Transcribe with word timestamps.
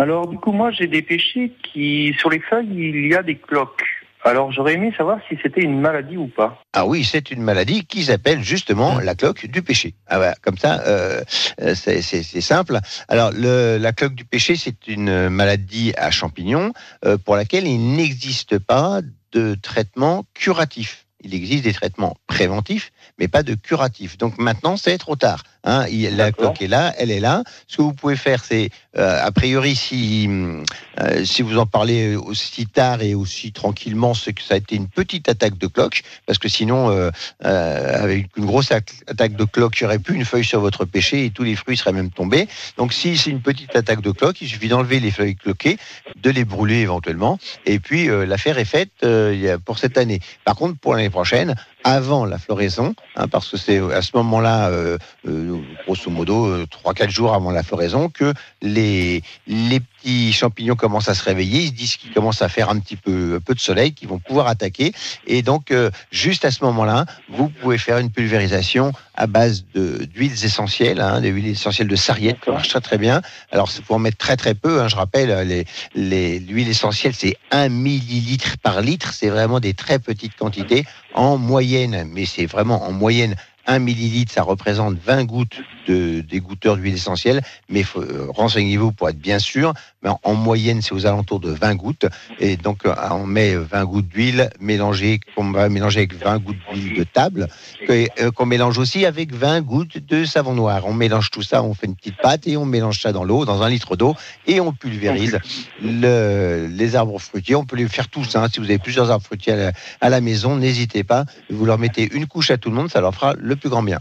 Alors, 0.00 0.28
du 0.28 0.38
coup, 0.38 0.52
moi, 0.52 0.70
j'ai 0.70 0.86
des 0.86 1.02
pêchers 1.02 1.52
qui, 1.62 2.16
sur 2.18 2.30
les 2.30 2.40
feuilles, 2.40 2.70
il 2.70 3.06
y 3.06 3.14
a 3.14 3.22
des 3.22 3.36
cloques. 3.36 3.84
Alors, 4.24 4.50
j'aurais 4.50 4.72
aimé 4.72 4.94
savoir 4.96 5.18
si 5.28 5.36
c'était 5.42 5.60
une 5.60 5.78
maladie 5.78 6.16
ou 6.16 6.26
pas. 6.26 6.58
Ah 6.72 6.86
oui, 6.86 7.04
c'est 7.04 7.30
une 7.30 7.42
maladie 7.42 7.84
qui 7.84 8.04
s'appelle 8.04 8.42
justement 8.42 8.98
la 8.98 9.14
cloque 9.14 9.44
du 9.44 9.60
péché. 9.60 9.94
Ah 10.06 10.18
ouais, 10.18 10.32
comme 10.40 10.56
ça, 10.56 10.80
euh, 10.86 11.20
euh, 11.60 11.74
c'est 11.74 12.40
simple. 12.40 12.78
Alors, 13.08 13.30
la 13.34 13.92
cloque 13.92 14.14
du 14.14 14.24
péché, 14.24 14.56
c'est 14.56 14.88
une 14.88 15.28
maladie 15.28 15.92
à 15.98 16.10
champignons 16.10 16.72
euh, 17.04 17.18
pour 17.18 17.36
laquelle 17.36 17.66
il 17.66 17.94
n'existe 17.94 18.58
pas 18.58 19.02
de 19.32 19.54
traitement 19.54 20.24
curatif. 20.32 21.04
Il 21.22 21.34
existe 21.34 21.64
des 21.64 21.74
traitements 21.74 22.16
préventifs, 22.26 22.92
mais 23.18 23.28
pas 23.28 23.42
de 23.42 23.54
curatifs. 23.54 24.16
Donc 24.16 24.38
maintenant, 24.38 24.78
c'est 24.78 24.96
trop 24.96 25.16
tard. 25.16 25.42
Hein, 25.64 25.86
il- 25.90 26.16
la 26.16 26.32
cloque 26.32 26.62
est 26.62 26.68
là, 26.68 26.94
elle 26.98 27.10
est 27.10 27.20
là. 27.20 27.42
Ce 27.66 27.76
que 27.76 27.82
vous 27.82 27.92
pouvez 27.92 28.16
faire, 28.16 28.42
c'est, 28.44 28.70
euh, 28.96 29.20
a 29.22 29.30
priori, 29.30 29.76
si, 29.76 30.26
euh, 31.00 31.24
si 31.24 31.42
vous 31.42 31.58
en 31.58 31.66
parlez 31.66 32.16
aussi 32.16 32.66
tard 32.66 33.02
et 33.02 33.14
aussi 33.14 33.52
tranquillement, 33.52 34.14
c'est 34.14 34.32
que 34.32 34.42
ça 34.42 34.54
a 34.54 34.56
été 34.56 34.76
une 34.76 34.88
petite 34.88 35.28
attaque 35.28 35.58
de 35.58 35.66
cloque, 35.66 36.02
parce 36.26 36.38
que 36.38 36.48
sinon, 36.48 36.90
euh, 36.90 37.10
euh, 37.44 38.02
avec 38.02 38.28
une 38.36 38.46
grosse 38.46 38.72
attaque 38.72 39.36
de 39.36 39.44
cloque, 39.44 39.78
il 39.80 39.84
n'y 39.84 39.86
aurait 39.86 39.98
plus 39.98 40.14
une 40.14 40.24
feuille 40.24 40.44
sur 40.44 40.60
votre 40.60 40.84
pêcher 40.84 41.26
et 41.26 41.30
tous 41.30 41.42
les 41.44 41.56
fruits 41.56 41.76
seraient 41.76 41.92
même 41.92 42.10
tombés. 42.10 42.48
Donc 42.76 42.92
si 42.92 43.16
c'est 43.16 43.30
une 43.30 43.42
petite 43.42 43.74
attaque 43.76 44.00
de 44.00 44.10
cloque, 44.10 44.40
il 44.40 44.48
suffit 44.48 44.68
d'enlever 44.68 44.98
les 45.00 45.10
feuilles 45.10 45.36
cloquées, 45.36 45.76
de 46.16 46.30
les 46.30 46.44
brûler 46.44 46.76
éventuellement, 46.80 47.38
et 47.66 47.78
puis 47.80 48.08
euh, 48.08 48.24
l'affaire 48.26 48.58
est 48.58 48.64
faite 48.64 48.90
euh, 49.04 49.32
il 49.34 49.40
y 49.40 49.48
a- 49.48 49.58
pour 49.58 49.78
cette 49.78 49.98
année. 49.98 50.20
Par 50.44 50.56
contre, 50.56 50.78
pour 50.78 50.94
l'année 50.94 51.10
prochaine, 51.10 51.54
avant 51.84 52.24
la 52.26 52.38
floraison, 52.38 52.94
hein, 53.16 53.28
parce 53.28 53.48
que 53.48 53.56
c'est 53.56 53.78
à 53.92 54.02
ce 54.02 54.10
moment-là, 54.14 54.68
euh, 54.68 54.98
euh, 55.26 55.58
grosso 55.86 56.10
modo, 56.10 56.46
euh, 56.46 56.66
3-4 56.84 57.10
jours 57.10 57.34
avant 57.34 57.50
la 57.50 57.62
floraison, 57.62 58.08
que 58.08 58.32
les, 58.62 59.22
les 59.46 59.80
petits 59.80 60.32
champignons 60.32 60.76
commencent 60.76 61.08
à 61.08 61.14
se 61.14 61.24
réveiller, 61.24 61.60
ils 61.62 61.68
se 61.68 61.72
disent 61.72 61.96
qu'ils 61.96 62.12
commencent 62.12 62.42
à 62.42 62.48
faire 62.48 62.70
un 62.70 62.78
petit 62.78 62.96
peu, 62.96 63.40
peu 63.44 63.54
de 63.54 63.60
soleil, 63.60 63.92
qu'ils 63.92 64.08
vont 64.08 64.18
pouvoir 64.18 64.46
attaquer. 64.46 64.92
Et 65.26 65.42
donc, 65.42 65.70
euh, 65.70 65.90
juste 66.10 66.44
à 66.44 66.50
ce 66.50 66.64
moment-là, 66.64 67.06
vous 67.28 67.48
pouvez 67.48 67.78
faire 67.78 67.98
une 67.98 68.10
pulvérisation 68.10 68.92
à 69.14 69.26
base 69.26 69.64
d'huiles 69.74 70.44
essentielles, 70.44 71.00
hein, 71.00 71.20
des 71.20 71.28
huiles 71.28 71.48
essentielles 71.48 71.88
de 71.88 71.96
sarriette, 71.96 72.40
qui 72.40 72.50
marche 72.50 72.68
très 72.68 72.80
très 72.80 72.98
bien. 72.98 73.20
Alors, 73.52 73.70
il 73.76 73.84
faut 73.84 73.94
en 73.94 73.98
mettre 73.98 74.16
très 74.18 74.36
très 74.36 74.54
peu. 74.54 74.80
hein, 74.80 74.88
je 74.88 74.96
rappelle, 74.96 75.46
les 75.46 75.64
les- 75.94 76.38
l'huile 76.38 76.68
essentielle, 76.68 77.12
c'est 77.14 77.36
1 77.50 77.68
millilitre 77.68 78.56
par 78.62 78.80
litre. 78.80 79.12
C'est 79.12 79.28
vraiment 79.28 79.60
des 79.60 79.74
très 79.74 79.98
petites 79.98 80.36
quantités 80.36 80.84
en 81.14 81.36
moyenne, 81.36 81.69
mais 82.12 82.26
c'est 82.26 82.46
vraiment 82.46 82.82
en 82.84 82.92
moyenne. 82.92 83.36
1 83.66 83.78
millilitre, 83.78 84.32
ça 84.32 84.42
représente 84.42 84.96
20 84.98 85.24
gouttes 85.24 85.60
de 85.86 86.20
d'égoutteur 86.20 86.76
d'huile 86.76 86.94
essentielle, 86.94 87.40
mais 87.68 87.84
euh, 87.96 88.26
renseignez-vous 88.30 88.92
pour 88.92 89.08
être 89.08 89.18
bien 89.18 89.38
sûr. 89.38 89.72
Mais 90.02 90.08
en, 90.10 90.18
en 90.22 90.34
moyenne, 90.34 90.80
c'est 90.82 90.92
aux 90.92 91.06
alentours 91.06 91.40
de 91.40 91.50
20 91.50 91.74
gouttes. 91.74 92.06
Et 92.38 92.56
donc, 92.56 92.86
euh, 92.86 92.94
on 93.10 93.26
met 93.26 93.54
20 93.54 93.84
gouttes 93.84 94.08
d'huile 94.08 94.50
mélangée, 94.60 95.20
qu'on 95.36 95.50
va 95.50 95.68
mélanger 95.68 96.00
avec 96.00 96.14
20 96.14 96.38
gouttes 96.38 96.56
d'huile 96.72 96.94
de 96.98 97.04
table, 97.04 97.48
euh, 97.90 98.30
qu'on 98.30 98.46
mélange 98.46 98.78
aussi 98.78 99.04
avec 99.04 99.34
20 99.34 99.60
gouttes 99.62 99.98
de 99.98 100.24
savon 100.24 100.54
noir. 100.54 100.82
On 100.86 100.94
mélange 100.94 101.30
tout 101.30 101.42
ça, 101.42 101.62
on 101.62 101.74
fait 101.74 101.86
une 101.86 101.96
petite 101.96 102.16
pâte 102.16 102.46
et 102.46 102.56
on 102.56 102.64
mélange 102.64 103.00
ça 103.00 103.12
dans 103.12 103.24
l'eau, 103.24 103.44
dans 103.44 103.62
un 103.62 103.68
litre 103.68 103.94
d'eau, 103.96 104.14
et 104.46 104.60
on 104.60 104.72
pulvérise 104.72 105.38
le- 105.82 106.66
les 106.70 106.96
arbres 106.96 107.18
fruitiers. 107.18 107.54
On 107.56 107.64
peut 107.64 107.76
les 107.76 107.88
faire 107.88 108.08
tous. 108.08 108.36
hein. 108.36 108.46
Si 108.52 108.58
vous 108.60 108.66
avez 108.66 108.78
plusieurs 108.78 109.10
arbres 109.10 109.24
fruitiers 109.24 109.52
à 109.52 109.56
la, 109.56 109.72
à 110.00 110.08
la 110.08 110.20
maison, 110.20 110.56
n'hésitez 110.56 111.04
pas. 111.04 111.24
Vous 111.50 111.64
leur 111.66 111.78
mettez 111.78 112.08
une 112.14 112.26
couche 112.26 112.50
à 112.50 112.58
tout 112.58 112.70
le 112.70 112.76
monde, 112.76 112.90
ça 112.90 113.00
leur 113.00 113.14
fera 113.14 113.34
le 113.50 113.56
plus 113.56 113.68
grand 113.68 113.82
bien. 113.82 114.00